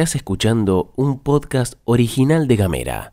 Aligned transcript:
Estás 0.00 0.16
escuchando 0.16 0.94
un 0.96 1.18
podcast 1.20 1.74
original 1.84 2.48
de 2.48 2.56
Gamera. 2.56 3.12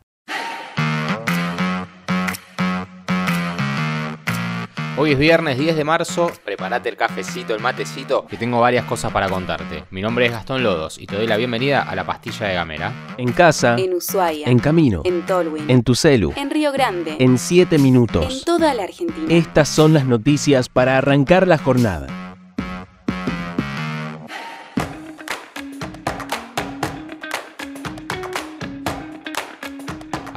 Hoy 4.96 5.12
es 5.12 5.18
viernes 5.18 5.58
10 5.58 5.76
de 5.76 5.84
marzo, 5.84 6.32
prepárate 6.46 6.88
el 6.88 6.96
cafecito, 6.96 7.54
el 7.54 7.60
matecito, 7.60 8.24
que 8.26 8.38
tengo 8.38 8.60
varias 8.60 8.86
cosas 8.86 9.12
para 9.12 9.28
contarte. 9.28 9.84
Mi 9.90 10.00
nombre 10.00 10.24
es 10.24 10.32
Gastón 10.32 10.62
Lodos 10.62 10.98
y 10.98 11.04
te 11.06 11.16
doy 11.16 11.26
la 11.26 11.36
bienvenida 11.36 11.82
a 11.82 11.94
la 11.94 12.06
pastilla 12.06 12.46
de 12.46 12.54
Gamera. 12.54 13.14
En 13.18 13.32
casa, 13.32 13.76
En 13.78 13.92
Ushuaia. 13.92 14.46
en 14.46 14.58
camino, 14.58 15.02
En 15.04 15.26
Tolwyn. 15.26 15.68
en 15.68 15.82
tu 15.82 15.94
celu, 15.94 16.32
En 16.36 16.48
Río 16.48 16.72
Grande. 16.72 17.16
en 17.18 17.36
7 17.36 17.76
En 17.76 17.82
minutos. 17.82 18.44
toda 18.46 18.72
la 18.72 18.84
Argentina. 18.84 19.26
Estas 19.28 19.68
son 19.68 19.92
las 19.92 20.06
noticias 20.06 20.70
para 20.70 20.96
arrancar 20.96 21.46
la 21.48 21.58
jornada. 21.58 22.27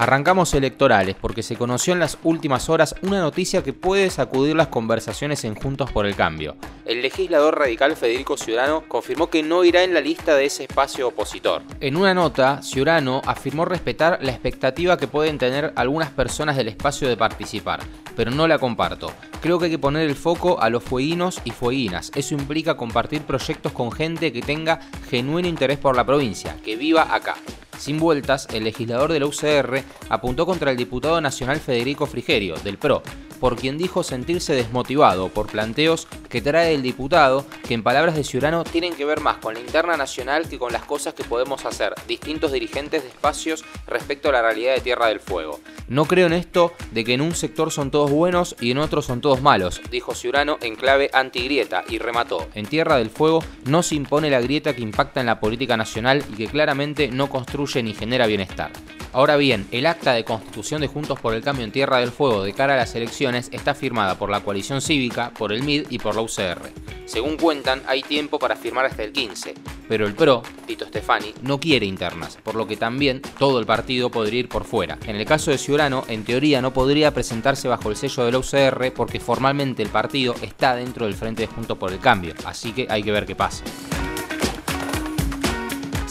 Arrancamos 0.02 0.56
electorales 0.56 1.16
porque 1.22 1.44
se 1.44 1.56
conoció 1.56 1.94
en 1.94 2.00
las 2.00 2.18
últimas 2.24 2.70
horas 2.70 2.96
una 3.04 3.20
noticia 3.20 3.62
que 3.62 3.72
puede 3.72 4.10
sacudir 4.10 4.56
las 4.56 4.66
conversaciones 4.66 5.44
en 5.44 5.54
Juntos 5.54 5.92
por 5.92 6.08
el 6.08 6.16
Cambio. 6.16 6.56
El 6.86 7.04
legislador 7.04 7.60
radical 7.60 7.96
Federico 7.96 8.36
Ciurano 8.36 8.86
confirmó 8.88 9.30
que 9.30 9.44
no 9.44 9.64
irá 9.64 9.84
en 9.84 9.94
la 9.94 10.02
lista 10.02 10.34
de 10.34 10.46
ese 10.46 10.64
espacio 10.64 11.10
opositor. 11.10 11.62
En 11.82 11.98
una 11.98 12.16
nota, 12.16 12.64
Ciurano 12.64 13.22
afirmó 13.28 13.64
respetar 13.64 14.18
la 14.24 14.32
expectativa 14.32 14.98
que 14.98 15.06
pueden 15.06 15.38
tener 15.38 15.72
algunas 15.76 16.10
personas 16.10 16.58
del 16.58 16.70
espacio 16.70 17.08
de 17.08 17.16
participar, 17.16 17.82
pero 18.16 18.32
no 18.32 18.48
la 18.48 18.58
comparto. 18.58 19.14
Creo 19.40 19.60
que 19.60 19.66
hay 19.66 19.72
que 19.72 19.78
poner 19.78 20.10
el 20.10 20.16
foco 20.16 20.60
a 20.60 20.72
los 20.72 20.84
fueguinos 20.84 21.40
y 21.44 21.52
fueguinas. 21.52 22.12
Eso 22.16 22.34
implica 22.34 22.76
compartir 22.76 23.22
proyectos 23.22 23.72
con 23.72 23.92
gente 23.92 24.34
que 24.34 24.42
tenga 24.42 24.80
genuino 25.12 25.48
interés 25.48 25.78
por 25.78 25.96
la 25.96 26.08
provincia, 26.08 26.58
que 26.66 26.76
viva 26.76 27.14
acá. 27.14 27.36
Sin 27.82 28.00
vueltas, 28.00 28.48
el 28.54 28.64
legislador 28.64 29.12
de 29.12 29.20
la 29.20 29.26
UCR 29.26 29.84
apuntó 30.10 30.46
contra 30.46 30.70
el 30.70 30.78
diputado 30.78 31.20
nacional 31.20 31.60
Federico 31.60 32.06
Frigerio, 32.06 32.56
del 32.58 32.78
PRO, 32.78 33.02
por 33.42 33.58
quien 33.58 33.78
dijo 33.78 34.04
sentirse 34.04 34.54
desmotivado 34.54 35.28
por 35.30 35.48
planteos 35.48 36.08
que 36.30 36.42
trae 36.42 36.76
el 36.76 36.84
diputado 36.84 37.46
que 37.68 37.74
en 37.74 37.84
palabras 37.84 38.16
de 38.16 38.24
Ciurano 38.24 38.64
tienen 38.64 38.94
que 38.94 39.04
ver 39.04 39.20
más 39.20 39.38
con 39.38 39.56
la 39.56 39.60
interna 39.60 39.98
nacional 39.98 40.48
que 40.48 40.60
con 40.60 40.72
las 40.72 40.84
cosas 40.84 41.16
que 41.16 41.24
podemos 41.24 41.66
hacer 41.66 41.94
distintos 42.08 42.52
dirigentes 42.52 43.02
de 43.02 43.10
espacios 43.10 43.66
respecto 43.88 44.30
a 44.30 44.34
la 44.34 44.44
realidad 44.44 44.76
de 44.76 44.82
Tierra 44.82 45.08
del 45.08 45.20
Fuego. 45.20 45.60
No 45.88 46.06
creo 46.06 46.28
en 46.28 46.34
esto 46.34 46.72
de 46.92 47.04
que 47.04 47.16
en 47.16 47.22
un 47.22 47.34
sector 47.34 47.72
son 47.72 47.90
todos 47.90 48.12
buenos 48.12 48.56
y 48.62 48.72
en 48.72 48.78
otro 48.78 49.02
son 49.02 49.20
todos 49.22 49.42
malos, 49.42 49.82
dijo 49.90 50.14
Ciurano 50.14 50.58
en 50.62 50.76
clave 50.76 51.10
antigrieta 51.12 51.84
y 51.90 51.98
remató, 51.98 52.48
en 52.54 52.68
Tierra 52.68 52.98
del 52.98 53.10
Fuego 53.10 53.44
no 53.66 53.82
se 53.82 53.96
impone 53.96 54.30
la 54.30 54.40
grieta 54.40 54.76
que 54.76 54.84
impacta 54.84 55.20
en 55.20 55.26
la 55.26 55.40
política 55.40 55.76
nacional 55.78 56.24
y 56.32 56.36
que 56.36 56.48
claramente 56.48 57.08
no 57.08 57.28
construye 57.28 57.82
ni 57.82 57.96
genera 57.96 58.28
bienestar. 58.28 58.72
Ahora 59.14 59.36
bien, 59.36 59.68
el 59.72 59.88
acta 59.88 60.14
de 60.14 60.24
constitución 60.24 60.80
de 60.80 60.88
Juntos 60.88 61.20
por 61.20 61.34
el 61.34 61.44
Cambio 61.44 61.66
en 61.66 61.74
Tierra 61.74 62.00
del 62.00 62.12
Fuego 62.12 62.44
de 62.44 62.54
cara 62.54 62.76
a 62.76 62.78
las 62.78 62.96
elecciones 62.96 63.50
está 63.52 63.76
firmada 63.76 64.18
por 64.18 64.30
la 64.30 64.40
coalición 64.40 64.82
cívica, 64.82 65.32
por 65.38 65.52
el 65.52 65.64
MID 65.64 65.88
y 65.90 66.00
por 66.00 66.16
la 66.16 66.22
UCR. 66.22 66.72
Según 67.06 67.36
cuentan, 67.36 67.82
hay 67.88 68.04
tiempo 68.04 68.40
para 68.40 68.56
firmar 68.56 68.86
hasta 68.86 69.04
el 69.04 69.12
15, 69.12 69.54
pero 69.90 70.08
el 70.08 70.14
PRO, 70.14 70.44
Tito 70.66 70.86
Stefani, 70.86 71.34
no 71.42 71.60
quiere 71.60 71.86
internas, 71.86 72.38
por 72.42 72.56
lo 72.56 72.68
que 72.68 72.78
también 72.78 73.22
todo 73.38 73.60
el 73.60 73.66
partido 73.66 74.10
podría 74.10 74.40
ir 74.40 74.48
por 74.48 74.64
fuera. 74.64 74.98
En 75.06 75.18
el 75.18 75.26
caso 75.26 75.52
de 75.52 75.58
Ciurano, 75.58 76.06
en 76.08 76.24
teoría 76.24 76.62
no 76.62 76.72
podría 76.72 77.14
presentarse 77.14 77.68
bajo 77.68 77.90
el 77.90 77.98
sello 77.98 78.24
de 78.24 78.32
la 78.32 78.40
UCR 78.40 78.94
porque 78.94 79.20
formalmente 79.20 79.84
el 79.84 79.90
partido 79.90 80.36
está 80.42 80.74
dentro 80.74 81.06
del 81.06 81.16
Frente 81.16 81.42
de 81.42 81.48
Juntos 81.48 81.78
por 81.78 81.92
el 81.92 82.00
Cambio, 82.00 82.34
así 82.46 82.72
que 82.72 82.88
hay 82.90 83.04
que 83.04 83.12
ver 83.12 83.26
qué 83.26 83.36
pasa. 83.36 83.66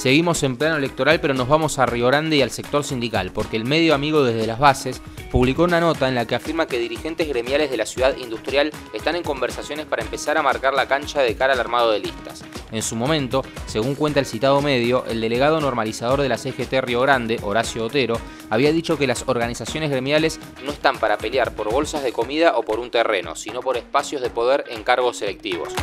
Seguimos 0.01 0.43
en 0.45 0.57
plano 0.57 0.79
electoral, 0.79 1.21
pero 1.21 1.35
nos 1.35 1.47
vamos 1.47 1.79
a 1.79 1.85
Río 1.85 2.07
Grande 2.07 2.37
y 2.37 2.41
al 2.41 2.51
sector 2.51 2.85
sindical, 2.85 3.33
porque 3.33 3.59
el 3.59 3.67
medio 3.67 3.95
amigo 3.95 4.25
desde 4.25 4.47
las 4.47 4.59
bases 4.59 5.03
publicó 5.31 5.65
una 5.65 5.79
nota 5.79 6.09
en 6.09 6.15
la 6.15 6.27
que 6.27 6.35
afirma 6.35 6.67
que 6.67 6.79
dirigentes 6.79 7.29
gremiales 7.29 7.71
de 7.71 7.77
la 7.77 7.85
ciudad 7.85 8.17
industrial 8.17 8.71
están 8.95 9.15
en 9.17 9.23
conversaciones 9.23 9.85
para 9.85 10.03
empezar 10.03 10.39
a 10.39 10.43
marcar 10.43 10.73
la 10.73 10.89
cancha 10.89 11.21
de 11.21 11.35
cara 11.35 11.53
al 11.53 11.61
armado 11.61 11.91
de 11.91 11.99
listas. 11.99 12.43
En 12.73 12.81
su 12.81 12.97
momento, 12.97 13.45
según 13.67 13.95
cuenta 13.95 14.21
el 14.21 14.25
citado 14.25 14.63
medio, 14.63 15.05
el 15.05 15.21
delegado 15.21 15.61
normalizador 15.61 16.23
de 16.23 16.31
la 16.31 16.39
CGT 16.39 16.81
Río 16.81 17.03
Grande, 17.03 17.39
Horacio 17.43 17.85
Otero, 17.85 18.19
había 18.49 18.73
dicho 18.73 18.97
que 18.97 19.07
las 19.07 19.25
organizaciones 19.27 19.91
gremiales 19.91 20.41
no 20.65 20.73
están 20.73 20.97
para 20.97 21.19
pelear 21.19 21.55
por 21.55 21.71
bolsas 21.71 22.03
de 22.03 22.13
comida 22.15 22.57
o 22.57 22.63
por 22.63 22.81
un 22.81 22.91
terreno, 22.91 23.37
sino 23.37 23.61
por 23.61 23.77
espacios 23.77 24.23
de 24.23 24.31
poder 24.31 24.65
en 24.71 24.83
cargos 24.83 25.19
selectivos. 25.19 25.75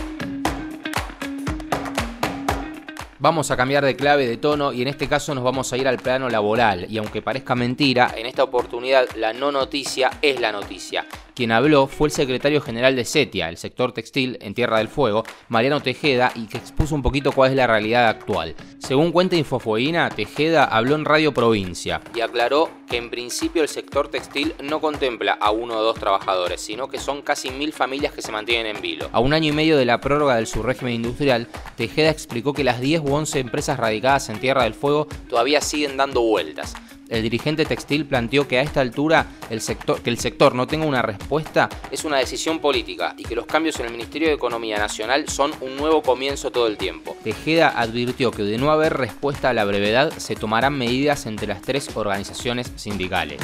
Vamos 3.19 3.49
a 3.49 3.57
cambiar 3.57 3.83
de 3.83 3.95
clave 3.95 4.27
de 4.27 4.37
tono 4.37 4.71
y 4.71 4.83
en 4.83 4.87
este 4.87 5.07
caso 5.07 5.33
nos 5.33 5.43
vamos 5.43 5.73
a 5.73 5.77
ir 5.77 5.87
al 5.87 5.97
plano 5.97 6.29
laboral. 6.29 6.85
Y 6.87 6.99
aunque 6.99 7.23
parezca 7.23 7.55
mentira, 7.55 8.13
en 8.15 8.27
esta 8.27 8.43
oportunidad 8.43 9.07
la 9.15 9.33
no 9.33 9.51
noticia 9.51 10.11
es 10.21 10.39
la 10.39 10.51
noticia. 10.51 11.05
Quien 11.37 11.51
habló 11.51 11.85
fue 11.85 12.07
el 12.07 12.11
secretario 12.11 12.61
general 12.61 12.95
de 12.95 13.05
CETIA, 13.05 13.49
el 13.49 13.57
sector 13.57 13.91
textil 13.91 14.39
en 14.41 14.55
Tierra 14.55 14.79
del 14.79 14.87
Fuego, 14.87 15.23
Mariano 15.49 15.83
Tejeda, 15.83 16.31
y 16.33 16.47
que 16.47 16.57
expuso 16.57 16.95
un 16.95 17.03
poquito 17.03 17.31
cuál 17.31 17.51
es 17.51 17.55
la 17.55 17.67
realidad 17.67 18.07
actual. 18.07 18.55
Según 18.79 19.11
cuenta 19.11 19.35
Infofueguina, 19.35 20.09
Tejeda 20.09 20.63
habló 20.63 20.95
en 20.95 21.05
Radio 21.05 21.35
Provincia 21.35 22.01
y 22.15 22.21
aclaró 22.21 22.71
que 22.89 22.97
en 22.97 23.11
principio 23.11 23.61
el 23.61 23.67
sector 23.69 24.07
textil 24.07 24.55
no 24.63 24.81
contempla 24.81 25.33
a 25.33 25.51
uno 25.51 25.77
o 25.77 25.83
dos 25.83 25.99
trabajadores, 25.99 26.59
sino 26.59 26.87
que 26.87 26.97
son 26.97 27.21
casi 27.21 27.51
mil 27.51 27.71
familias 27.71 28.13
que 28.13 28.23
se 28.23 28.31
mantienen 28.31 28.75
en 28.75 28.81
vilo. 28.81 29.07
A 29.11 29.19
un 29.19 29.31
año 29.31 29.49
y 29.49 29.55
medio 29.55 29.77
de 29.77 29.85
la 29.85 30.01
prórroga 30.01 30.37
del 30.37 30.47
subrégimen 30.47 30.95
industrial, 30.95 31.47
Tejeda 31.75 32.09
explicó 32.09 32.53
que 32.53 32.63
las 32.63 32.81
10 32.81 33.01
u 33.01 33.13
11 33.13 33.41
empresas 33.41 33.77
radicadas 33.77 34.29
en 34.29 34.39
Tierra 34.39 34.63
del 34.63 34.73
Fuego 34.73 35.07
todavía 35.29 35.61
siguen 35.61 35.97
dando 35.97 36.21
vueltas. 36.21 36.73
El 37.09 37.21
dirigente 37.21 37.65
textil 37.65 38.05
planteó 38.05 38.47
que 38.47 38.59
a 38.59 38.61
esta 38.61 38.81
altura 38.81 39.27
el 39.49 39.61
sector, 39.61 40.01
que 40.01 40.09
el 40.09 40.17
sector 40.17 40.55
no 40.55 40.67
tenga 40.67 40.85
una 40.85 41.01
respuesta 41.01 41.69
es 41.91 42.03
una 42.05 42.17
decisión 42.17 42.59
política 42.59 43.13
y 43.17 43.23
que 43.23 43.35
los 43.35 43.45
cambios 43.45 43.79
en 43.79 43.85
el 43.85 43.91
Ministerio 43.91 44.27
de 44.27 44.33
Economía 44.33 44.77
Nacional 44.77 45.29
son 45.29 45.51
un 45.61 45.77
nuevo 45.77 46.01
comienzo 46.01 46.51
todo 46.51 46.67
el 46.67 46.77
tiempo. 46.77 47.15
Tejeda 47.23 47.69
advirtió 47.69 48.31
que 48.31 48.43
de 48.43 48.57
no 48.57 48.71
haber 48.71 48.93
respuesta 48.97 49.49
a 49.49 49.53
la 49.53 49.65
brevedad 49.65 50.11
se 50.17 50.35
tomarán 50.35 50.77
medidas 50.77 51.25
entre 51.25 51.47
las 51.47 51.61
tres 51.61 51.89
organizaciones 51.95 52.71
sindicales. 52.75 53.39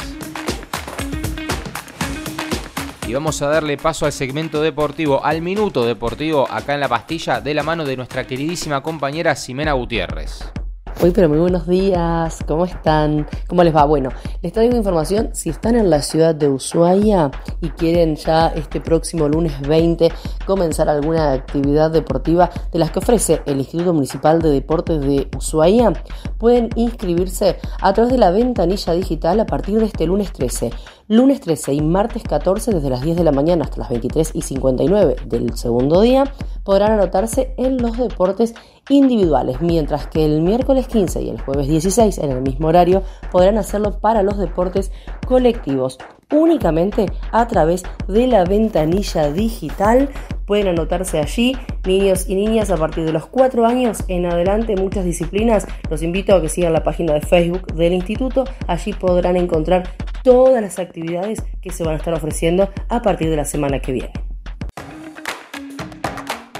Y 3.07 3.13
vamos 3.13 3.41
a 3.41 3.47
darle 3.47 3.77
paso 3.77 4.05
al 4.05 4.13
segmento 4.13 4.61
deportivo, 4.61 5.23
al 5.25 5.41
minuto 5.41 5.85
deportivo, 5.85 6.49
acá 6.49 6.73
en 6.73 6.79
la 6.79 6.87
pastilla, 6.87 7.41
de 7.41 7.53
la 7.53 7.63
mano 7.63 7.83
de 7.83 7.97
nuestra 7.97 8.25
queridísima 8.25 8.81
compañera 8.81 9.35
Ximena 9.35 9.73
Gutiérrez. 9.73 10.62
Uy, 11.03 11.11
pero 11.11 11.27
muy 11.27 11.39
buenos 11.39 11.67
días, 11.67 12.39
¿cómo 12.47 12.63
están? 12.63 13.27
¿Cómo 13.47 13.61
les 13.65 13.75
va? 13.75 13.83
Bueno, 13.83 14.07
les 14.41 14.53
traigo 14.53 14.77
información 14.77 15.31
si 15.33 15.49
están 15.49 15.75
en 15.75 15.89
la 15.89 16.01
ciudad 16.01 16.33
de 16.33 16.47
Ushuaia 16.47 17.29
y 17.59 17.71
quieren 17.71 18.15
ya 18.15 18.47
este 18.47 18.79
próximo 18.79 19.27
lunes 19.27 19.59
20 19.67 20.09
comenzar 20.45 20.87
alguna 20.87 21.33
actividad 21.33 21.91
deportiva 21.91 22.49
de 22.71 22.79
las 22.79 22.91
que 22.91 22.99
ofrece 22.99 23.41
el 23.45 23.57
Instituto 23.57 23.93
Municipal 23.93 24.41
de 24.41 24.49
Deportes 24.49 25.01
de 25.01 25.27
Ushuaia, 25.37 25.91
pueden 26.37 26.69
inscribirse 26.77 27.57
a 27.81 27.91
través 27.91 28.13
de 28.13 28.17
la 28.17 28.31
ventanilla 28.31 28.93
digital 28.93 29.41
a 29.41 29.45
partir 29.45 29.79
de 29.79 29.87
este 29.87 30.07
lunes 30.07 30.31
13 30.31 30.71
lunes 31.13 31.41
13 31.41 31.73
y 31.73 31.81
martes 31.81 32.23
14 32.23 32.71
desde 32.71 32.89
las 32.89 33.03
10 33.03 33.17
de 33.17 33.23
la 33.23 33.31
mañana 33.31 33.65
hasta 33.65 33.77
las 33.77 33.89
23 33.89 34.31
y 34.33 34.41
59 34.41 35.15
del 35.25 35.55
segundo 35.55 36.01
día 36.01 36.23
podrán 36.63 36.93
anotarse 36.93 37.53
en 37.57 37.77
los 37.77 37.97
deportes 37.97 38.55
individuales, 38.89 39.61
mientras 39.61 40.07
que 40.07 40.25
el 40.25 40.41
miércoles 40.41 40.87
15 40.87 41.21
y 41.21 41.29
el 41.29 41.39
jueves 41.39 41.67
16 41.67 42.17
en 42.17 42.31
el 42.31 42.41
mismo 42.41 42.67
horario 42.67 43.03
podrán 43.31 43.57
hacerlo 43.57 43.99
para 43.99 44.23
los 44.23 44.37
deportes 44.37 44.91
colectivos 45.27 45.99
únicamente 46.31 47.05
a 47.31 47.47
través 47.47 47.83
de 48.07 48.25
la 48.27 48.43
ventanilla 48.43 49.31
digital. 49.31 50.09
Pueden 50.47 50.67
anotarse 50.67 51.19
allí, 51.19 51.55
niños 51.85 52.27
y 52.27 52.35
niñas 52.35 52.71
a 52.71 52.77
partir 52.77 53.05
de 53.05 53.13
los 53.13 53.27
4 53.27 53.65
años 53.65 54.03
en 54.07 54.25
adelante, 54.25 54.75
muchas 54.75 55.05
disciplinas. 55.05 55.67
Los 55.89 56.01
invito 56.01 56.33
a 56.33 56.41
que 56.41 56.49
sigan 56.49 56.73
la 56.73 56.83
página 56.83 57.13
de 57.13 57.21
Facebook 57.21 57.67
del 57.75 57.93
instituto. 57.93 58.45
Allí 58.67 58.93
podrán 58.93 59.37
encontrar 59.37 59.83
todas 60.23 60.61
las 60.61 60.79
actividades 60.79 61.43
que 61.61 61.71
se 61.71 61.83
van 61.83 61.93
a 61.93 61.97
estar 61.97 62.13
ofreciendo 62.13 62.71
a 62.89 63.01
partir 63.01 63.29
de 63.29 63.35
la 63.35 63.45
semana 63.45 63.79
que 63.79 63.91
viene. 63.91 64.22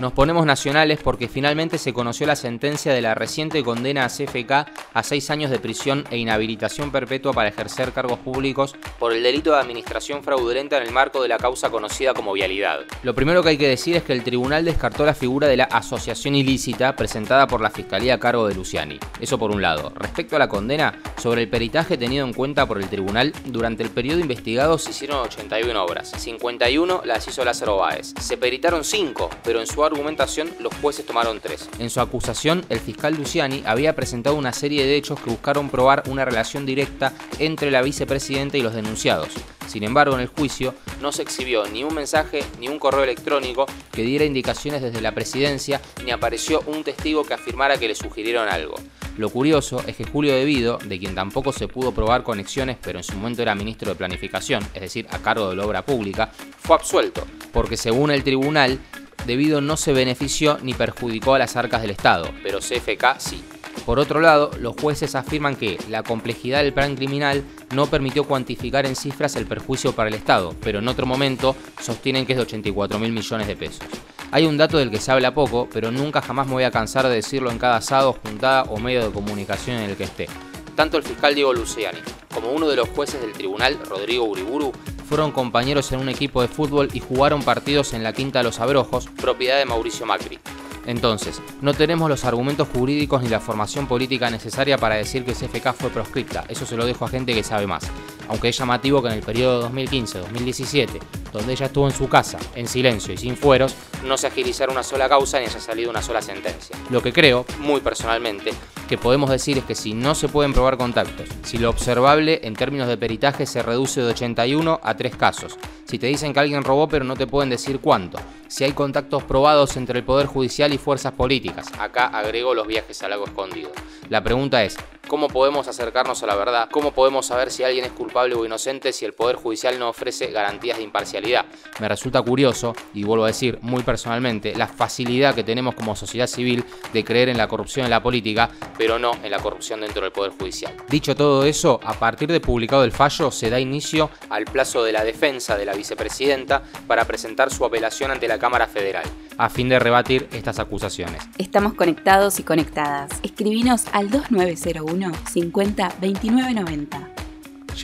Nos 0.04 0.12
ponemos 0.12 0.46
nacionales 0.46 1.00
porque 1.02 1.30
finalmente 1.30 1.78
se 1.78 1.94
conoció 1.94 2.28
la 2.28 2.36
sentencia 2.36 2.94
de 2.94 3.02
la 3.02 3.16
reciente 3.16 3.64
condena 3.64 4.04
a 4.04 4.10
CFK 4.10 4.52
a 4.94 5.02
seis 5.02 5.30
años 5.30 5.50
de 5.50 5.60
prisión 5.60 6.04
e 6.12 6.18
inhabilitación 6.18 6.92
perpetua 6.92 7.32
para 7.32 7.48
ejercer 7.48 7.94
cargos 7.94 8.20
públicos 8.20 8.76
por 9.00 9.14
el 9.14 9.24
delito 9.24 9.52
de 9.52 9.62
administración 9.62 10.22
fraudulenta 10.22 10.76
en 10.76 10.84
el 10.84 10.92
marco 10.92 11.22
de 11.22 11.30
la 11.30 11.38
causa 11.38 11.70
conocida 11.70 12.14
como 12.14 12.34
vialidad. 12.34 12.82
Lo 13.02 13.16
primero 13.16 13.42
que 13.44 13.48
hay 13.52 13.58
que 13.58 13.70
decir 13.70 13.96
es 13.96 14.04
que 14.04 14.12
el 14.12 14.26
tribunal 14.26 14.66
descartó 14.66 15.06
la 15.06 15.14
figura 15.14 15.48
de 15.48 15.56
la 15.56 15.64
asociación 15.64 16.36
ilícita 16.36 16.98
presentada 16.98 17.48
por 17.48 17.62
la 17.62 17.70
Fiscalía 17.70 18.16
a 18.16 18.20
cargo 18.20 18.46
de 18.50 18.56
Luciani. 18.56 19.00
Eso 19.22 19.40
por 19.40 19.52
un 19.52 19.62
lado. 19.62 19.94
Respecto 19.96 20.36
a 20.36 20.40
la 20.40 20.50
condena, 20.50 21.00
sobre 21.16 21.44
el 21.44 21.50
peritaje 21.50 21.98
tenido 21.98 22.26
en 22.26 22.34
cuenta 22.34 22.66
por 22.66 22.78
el 22.78 22.90
tribunal, 22.90 23.32
durante 23.46 23.84
el 23.84 23.90
periodo 23.90 24.20
investigado 24.20 24.78
se 24.78 24.90
hicieron 24.90 25.20
81 25.20 25.82
obras. 25.82 26.12
51 26.18 27.04
las 27.06 27.26
hizo 27.26 27.46
Lázaro 27.46 27.78
Báez. 27.78 28.14
Se 28.20 28.36
peritaron 28.36 28.84
5, 28.84 29.30
pero 29.46 29.62
en 29.62 29.68
su 29.68 29.82
argumentación, 29.94 30.50
los 30.60 30.74
jueces 30.76 31.06
tomaron 31.06 31.40
tres. 31.40 31.70
En 31.80 31.90
su 31.90 32.02
acusación, 32.02 32.66
el 32.70 32.80
fiscal 32.80 33.16
Luciani 33.16 33.64
había 33.66 33.96
presentado 33.96 34.36
una 34.36 34.54
serie 34.54 34.86
de 34.86 34.96
hechos 34.96 35.20
que 35.20 35.30
buscaron 35.30 35.70
probar 35.70 36.04
una 36.08 36.26
relación 36.26 36.66
directa 36.66 37.14
entre 37.40 37.72
la 37.72 37.82
vicepresidenta 37.82 38.58
y 38.58 38.62
los 38.62 38.74
denunciados. 38.74 39.30
Sin 39.68 39.84
embargo, 39.84 40.16
en 40.16 40.22
el 40.22 40.28
juicio 40.28 40.76
no 41.02 41.12
se 41.12 41.22
exhibió 41.22 41.66
ni 41.68 41.84
un 41.84 41.94
mensaje 41.94 42.44
ni 42.60 42.68
un 42.68 42.80
correo 42.80 43.04
electrónico 43.04 43.66
que 43.92 44.04
diera 44.04 44.26
indicaciones 44.26 44.82
desde 44.82 45.02
la 45.02 45.14
presidencia, 45.14 45.82
ni 46.04 46.12
apareció 46.12 46.62
un 46.68 46.84
testigo 46.84 47.24
que 47.24 47.34
afirmara 47.34 47.78
que 47.78 47.88
le 47.88 47.96
sugirieron 47.96 48.50
algo. 48.50 48.76
Lo 49.18 49.30
curioso 49.30 49.84
es 49.86 49.96
que 49.96 50.06
Julio 50.06 50.34
Devido, 50.34 50.80
de 50.80 50.98
quien 50.98 51.14
tampoco 51.14 51.54
se 51.54 51.68
pudo 51.68 51.92
probar 51.92 52.24
conexiones, 52.24 52.78
pero 52.82 52.98
en 52.98 53.04
su 53.04 53.16
momento 53.16 53.44
era 53.44 53.54
ministro 53.54 53.90
de 53.90 53.96
Planificación, 53.96 54.64
es 54.74 54.82
decir, 54.82 55.08
a 55.12 55.20
cargo 55.20 55.50
de 55.50 55.56
la 55.56 55.66
obra 55.66 55.86
pública, 55.86 56.32
fue 56.58 56.76
absuelto, 56.76 57.24
porque 57.52 57.78
según 57.78 58.10
el 58.10 58.24
tribunal, 58.24 58.80
Devido 59.26 59.62
no 59.62 59.78
se 59.78 59.94
benefició 59.94 60.58
ni 60.62 60.74
perjudicó 60.74 61.36
a 61.36 61.40
las 61.40 61.56
arcas 61.56 61.82
del 61.82 61.92
Estado, 61.92 62.30
pero 62.44 62.60
CFK 62.60 63.20
sí. 63.20 63.44
Por 63.86 64.00
otro 64.00 64.22
lado, 64.22 64.52
los 64.60 64.76
jueces 64.80 65.16
afirman 65.16 65.56
que 65.56 65.78
la 65.90 66.04
complejidad 66.04 66.62
del 66.62 66.74
plan 66.74 66.96
criminal 66.96 67.44
no 67.74 67.88
permitió 67.88 68.24
cuantificar 68.26 68.86
en 68.86 68.96
cifras 68.96 69.36
el 69.36 69.46
perjuicio 69.46 69.94
para 69.94 70.10
el 70.10 70.16
Estado, 70.16 70.54
pero 70.62 70.80
en 70.80 70.88
otro 70.88 71.06
momento 71.06 71.56
sostienen 71.82 72.26
que 72.26 72.34
es 72.34 72.38
de 72.38 72.44
84 72.44 73.00
mil 73.00 73.12
millones 73.12 73.48
de 73.48 73.56
pesos. 73.56 73.86
Hay 74.32 74.46
un 74.46 74.58
dato 74.58 74.78
del 74.78 74.90
que 74.90 75.00
se 75.00 75.12
habla 75.12 75.34
poco, 75.34 75.68
pero 75.72 75.92
nunca 75.92 76.22
jamás 76.22 76.48
me 76.48 76.54
voy 76.54 76.64
a 76.64 76.72
cansar 76.72 77.08
de 77.08 77.16
decirlo 77.16 77.52
en 77.52 77.60
cada 77.60 77.78
asado, 77.78 78.14
juntada 78.14 78.64
o 78.64 78.78
medio 78.78 79.06
de 79.06 79.14
comunicación 79.14 79.78
en 79.78 79.90
el 79.92 79.98
que 79.98 80.06
esté. 80.06 80.28
Tanto 80.76 80.98
el 80.98 81.04
fiscal 81.04 81.36
Diego 81.36 81.54
Luciani 81.54 82.00
como 82.34 82.52
uno 82.52 82.68
de 82.68 82.76
los 82.76 82.90
jueces 82.90 83.22
del 83.22 83.34
tribunal, 83.34 83.78
Rodrigo 83.88 84.26
Uriburu, 84.26 84.72
fueron 85.14 85.32
compañeros 85.32 85.92
en 85.92 86.00
un 86.00 86.10
equipo 86.10 86.42
de 86.42 86.48
fútbol 86.48 86.90
y 86.92 87.00
jugaron 87.00 87.44
partidos 87.44 87.94
en 87.94 88.02
la 88.02 88.14
Quinta 88.14 88.40
de 88.40 88.46
los 88.46 88.60
Abrojos, 88.60 89.10
propiedad 89.22 89.60
de 89.60 89.66
Mauricio 89.66 90.08
Macri. 90.08 90.40
Entonces, 90.88 91.40
no 91.62 91.76
tenemos 91.76 92.10
los 92.10 92.26
argumentos 92.26 92.68
jurídicos 92.74 93.22
ni 93.22 93.30
la 93.30 93.40
formación 93.40 93.86
política 93.86 94.32
necesaria 94.32 94.80
para 94.80 94.96
decir 94.96 95.24
que 95.24 95.34
CFK 95.34 95.74
fue 95.74 95.92
proscripta, 95.92 96.46
eso 96.50 96.66
se 96.66 96.76
lo 96.76 96.88
dejo 96.88 97.06
a 97.06 97.10
gente 97.10 97.36
que 97.36 97.44
sabe 97.44 97.68
más. 97.68 97.84
Aunque 98.30 98.50
es 98.50 98.58
llamativo 98.58 99.02
que 99.02 99.10
en 99.10 99.16
el 99.16 99.22
periodo 99.22 99.70
2015-2017, 99.70 100.88
donde 101.32 101.54
ella 101.54 101.66
estuvo 101.66 101.88
en 101.88 101.94
su 101.94 102.08
casa, 102.08 102.38
en 102.56 102.68
silencio 102.68 103.14
y 103.14 103.18
sin 103.18 103.36
fueros, 103.36 103.76
no 104.04 104.18
se 104.18 104.28
agilizara 104.28 104.72
una 104.72 104.84
sola 104.84 105.10
causa 105.10 105.40
ni 105.40 105.46
haya 105.46 105.60
salido 105.60 105.90
una 105.90 106.02
sola 106.02 106.22
sentencia. 106.22 106.76
Lo 106.90 107.02
que 107.02 107.12
creo, 107.12 107.46
muy 107.60 107.82
personalmente, 107.82 108.54
que 108.88 108.98
podemos 108.98 109.30
decir 109.30 109.58
es 109.58 109.64
que 109.64 109.76
si 109.76 109.94
no 109.94 110.14
se 110.14 110.28
pueden 110.28 110.54
probar 110.54 110.78
contactos, 110.78 111.28
si 111.44 111.58
lo 111.58 111.70
observable 111.70 112.42
en 112.44 112.56
términos 112.56 112.88
de 112.88 112.98
peritaje 112.98 113.46
se 113.46 113.64
reduce 113.64 114.02
de 114.02 114.12
81 114.12 114.80
a 114.84 114.96
3 114.96 115.16
casos, 115.16 115.58
si 115.86 116.00
te 116.00 116.08
dicen 116.08 116.34
que 116.34 116.40
alguien 116.40 116.64
robó 116.64 116.88
pero 116.88 117.06
no 117.06 117.16
te 117.16 117.28
pueden 117.28 117.50
decir 117.50 117.80
cuánto, 117.80 118.20
si 118.48 118.64
hay 118.64 118.74
contactos 118.74 119.24
probados 119.24 119.78
entre 119.78 120.00
el 120.00 120.06
Poder 120.06 120.28
Judicial 120.28 120.74
y 120.74 120.78
fuerzas 120.78 121.14
políticas. 121.14 121.68
Acá 121.80 122.08
agrego 122.08 122.54
los 122.54 122.68
viajes 122.68 123.02
al 123.04 123.12
lago 123.12 123.26
escondido. 123.26 123.72
La 124.10 124.24
pregunta 124.24 124.64
es, 124.64 124.78
¿cómo 125.08 125.28
podemos 125.28 125.68
acercarnos 125.68 126.24
a 126.24 126.28
la 126.28 126.36
verdad? 126.36 126.70
¿Cómo 126.72 126.92
podemos 126.92 127.26
saber 127.26 127.52
si 127.52 127.64
alguien 127.64 127.86
es 127.86 127.92
culpable 127.92 128.36
o 128.36 128.46
inocente 128.46 128.94
si 128.94 129.06
el 129.06 129.14
Poder 129.14 129.36
Judicial 129.36 129.78
no 129.78 129.90
ofrece 129.90 130.28
garantías 130.32 130.78
de 130.78 130.84
imparcialidad? 130.84 131.46
Me 131.80 131.88
resulta 131.88 132.22
curioso, 132.22 132.74
y 132.94 133.04
vuelvo 133.04 133.26
a 133.26 133.28
decir 133.28 133.60
muy 133.62 133.84
personalmente, 133.84 134.56
la 134.56 134.68
facilidad 134.68 135.36
que 135.36 135.44
tenemos 135.44 135.76
como 135.76 135.96
sociedad 135.96 136.28
civil 136.28 136.64
de 136.94 137.04
creer 137.04 137.30
en 137.30 137.38
la 137.38 137.48
corrupción 137.48 137.86
en 137.86 137.92
la 137.92 138.02
política, 138.02 138.50
pero 138.78 138.98
no 138.98 139.12
en 139.24 139.32
la 139.32 139.40
corrupción 139.40 139.82
dentro 139.82 140.04
del 140.04 140.12
Poder 140.12 140.32
Judicial. 140.32 140.74
Dicho 140.90 141.16
todo 141.16 141.44
eso, 141.46 141.80
a 141.84 141.94
partir 141.94 142.32
de 142.32 142.40
publicado 142.40 142.84
el 142.84 142.92
fallo 142.92 143.32
se 143.32 143.50
da 143.50 143.60
inicio 143.60 144.10
al 144.30 144.46
plazo 144.46 144.84
de 144.84 144.92
la 144.92 145.04
defensa 145.04 145.58
de 145.58 145.66
la 145.66 145.74
vicepresidenta 145.74 146.64
para 146.88 147.06
presentar 147.06 147.52
su 147.52 147.66
apelación 147.66 148.12
ante 148.12 148.28
la 148.28 148.40
Cámara 148.40 148.68
Federal, 148.68 149.04
a 149.38 149.50
fin 149.50 149.70
de 149.70 149.80
rebatir 149.80 150.28
estas 150.32 150.60
acusaciones. 150.60 151.24
Estamos 151.38 151.74
conectados 151.74 152.40
y 152.40 152.44
conectadas. 152.44 153.12
Escribinos 153.24 153.86
al 153.92 154.10
2901 154.10 154.93
50 154.96 155.94
29 156.00 156.54
90. 156.54 157.13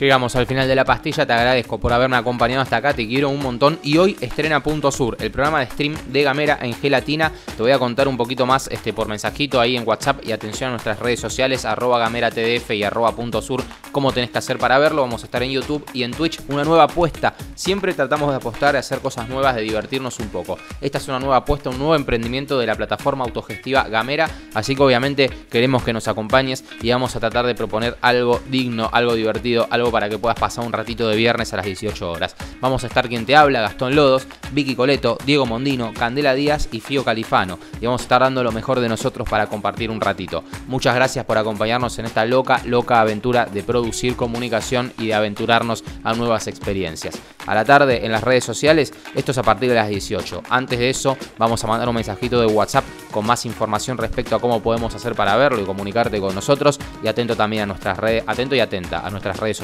Llegamos 0.00 0.34
al 0.34 0.46
final 0.46 0.66
de 0.66 0.74
la 0.74 0.86
pastilla, 0.86 1.26
te 1.26 1.34
agradezco 1.34 1.78
por 1.78 1.92
haberme 1.92 2.16
acompañado 2.16 2.62
hasta 2.62 2.78
acá, 2.78 2.94
te 2.94 3.06
quiero 3.06 3.28
un 3.28 3.42
montón. 3.42 3.78
Y 3.82 3.98
hoy 3.98 4.16
estrena 4.22 4.62
Punto 4.62 4.90
Sur, 4.90 5.18
el 5.20 5.30
programa 5.30 5.60
de 5.60 5.66
stream 5.66 5.94
de 6.06 6.22
Gamera 6.22 6.58
en 6.62 6.72
Gelatina. 6.72 7.30
Te 7.54 7.62
voy 7.62 7.72
a 7.72 7.78
contar 7.78 8.08
un 8.08 8.16
poquito 8.16 8.46
más 8.46 8.66
este, 8.68 8.94
por 8.94 9.08
mensajito 9.08 9.60
ahí 9.60 9.76
en 9.76 9.86
WhatsApp 9.86 10.24
y 10.26 10.32
atención 10.32 10.68
a 10.68 10.70
nuestras 10.70 11.00
redes 11.00 11.20
sociales, 11.20 11.66
arroba 11.66 11.98
Gamera 11.98 12.30
TDF 12.30 12.70
y 12.70 12.82
arroba 12.82 13.14
Punto 13.14 13.42
Sur, 13.42 13.62
cómo 13.92 14.10
tenés 14.10 14.30
que 14.30 14.38
hacer 14.38 14.56
para 14.56 14.78
verlo. 14.78 15.02
Vamos 15.02 15.22
a 15.22 15.26
estar 15.26 15.42
en 15.42 15.50
YouTube 15.50 15.84
y 15.92 16.02
en 16.02 16.12
Twitch, 16.12 16.40
una 16.48 16.64
nueva 16.64 16.84
apuesta. 16.84 17.34
Siempre 17.54 17.92
tratamos 17.92 18.30
de 18.30 18.36
apostar 18.36 18.76
a 18.76 18.78
hacer 18.78 19.00
cosas 19.00 19.28
nuevas, 19.28 19.54
de 19.54 19.60
divertirnos 19.60 20.18
un 20.18 20.28
poco. 20.28 20.56
Esta 20.80 20.96
es 20.96 21.06
una 21.08 21.20
nueva 21.20 21.36
apuesta, 21.36 21.68
un 21.68 21.76
nuevo 21.76 21.94
emprendimiento 21.94 22.58
de 22.58 22.66
la 22.66 22.74
plataforma 22.74 23.26
autogestiva 23.26 23.82
Gamera, 23.82 24.30
así 24.54 24.74
que 24.74 24.82
obviamente 24.82 25.28
queremos 25.50 25.82
que 25.82 25.92
nos 25.92 26.08
acompañes 26.08 26.64
y 26.80 26.90
vamos 26.90 27.14
a 27.16 27.20
tratar 27.20 27.44
de 27.44 27.54
proponer 27.54 27.98
algo 28.00 28.40
digno, 28.48 28.88
algo 28.90 29.14
divertido, 29.14 29.66
algo 29.68 29.89
para 29.90 30.08
que 30.08 30.18
puedas 30.18 30.38
pasar 30.38 30.64
un 30.64 30.72
ratito 30.72 31.08
de 31.08 31.16
viernes 31.16 31.52
a 31.52 31.56
las 31.56 31.66
18 31.66 32.10
horas. 32.10 32.36
Vamos 32.60 32.84
a 32.84 32.86
estar 32.86 33.08
quien 33.08 33.26
te 33.26 33.36
habla, 33.36 33.60
Gastón 33.60 33.94
Lodos, 33.94 34.26
Vicky 34.52 34.74
Coleto, 34.74 35.18
Diego 35.24 35.46
Mondino, 35.46 35.92
Candela 35.94 36.34
Díaz 36.34 36.68
y 36.72 36.80
Fío 36.80 37.04
Califano. 37.04 37.58
Y 37.80 37.86
vamos 37.86 38.02
a 38.02 38.04
estar 38.04 38.20
dando 38.20 38.42
lo 38.42 38.52
mejor 38.52 38.80
de 38.80 38.88
nosotros 38.88 39.28
para 39.28 39.46
compartir 39.46 39.90
un 39.90 40.00
ratito. 40.00 40.44
Muchas 40.66 40.94
gracias 40.94 41.24
por 41.24 41.38
acompañarnos 41.38 41.98
en 41.98 42.06
esta 42.06 42.24
loca, 42.24 42.60
loca 42.64 43.00
aventura 43.00 43.46
de 43.46 43.62
producir 43.62 44.16
comunicación 44.16 44.92
y 44.98 45.08
de 45.08 45.14
aventurarnos 45.14 45.84
a 46.04 46.14
nuevas 46.14 46.46
experiencias. 46.46 47.18
A 47.46 47.54
la 47.54 47.64
tarde 47.64 48.04
en 48.04 48.12
las 48.12 48.22
redes 48.22 48.44
sociales, 48.44 48.92
esto 49.14 49.32
es 49.32 49.38
a 49.38 49.42
partir 49.42 49.68
de 49.70 49.74
las 49.74 49.88
18. 49.88 50.42
Antes 50.48 50.78
de 50.78 50.90
eso, 50.90 51.16
vamos 51.38 51.62
a 51.64 51.66
mandar 51.66 51.88
un 51.88 51.94
mensajito 51.94 52.40
de 52.40 52.46
WhatsApp 52.46 52.84
con 53.10 53.26
más 53.26 53.44
información 53.46 53.98
respecto 53.98 54.36
a 54.36 54.40
cómo 54.40 54.60
podemos 54.62 54.94
hacer 54.94 55.14
para 55.14 55.36
verlo 55.36 55.60
y 55.60 55.64
comunicarte 55.64 56.20
con 56.20 56.34
nosotros. 56.34 56.78
Y 57.02 57.08
atento 57.08 57.36
también 57.36 57.64
a 57.64 57.66
nuestras 57.66 57.98
redes, 57.98 58.24
atento 58.26 58.54
y 58.54 58.60
atenta 58.60 59.06
a 59.06 59.10
nuestras 59.10 59.38
redes 59.38 59.56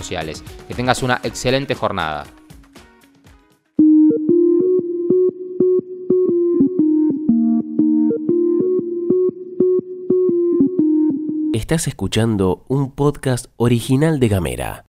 Que 0.68 0.74
tengas 0.74 1.02
una 1.02 1.20
excelente 1.22 1.74
jornada. 1.74 2.24
Estás 11.52 11.88
escuchando 11.88 12.64
un 12.68 12.92
podcast 12.92 13.46
original 13.56 14.20
de 14.20 14.28
Gamera. 14.28 14.84